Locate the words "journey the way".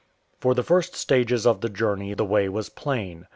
1.69-2.49